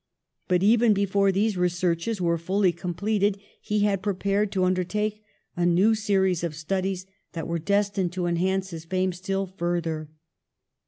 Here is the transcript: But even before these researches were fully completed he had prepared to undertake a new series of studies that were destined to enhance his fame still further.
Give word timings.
But 0.47 0.63
even 0.63 0.95
before 0.95 1.31
these 1.31 1.55
researches 1.55 2.19
were 2.19 2.39
fully 2.39 2.71
completed 2.71 3.37
he 3.61 3.81
had 3.81 4.01
prepared 4.01 4.51
to 4.53 4.63
undertake 4.63 5.21
a 5.55 5.63
new 5.63 5.93
series 5.93 6.43
of 6.43 6.55
studies 6.55 7.05
that 7.33 7.47
were 7.47 7.59
destined 7.59 8.11
to 8.13 8.25
enhance 8.25 8.71
his 8.71 8.83
fame 8.83 9.13
still 9.13 9.45
further. 9.45 10.09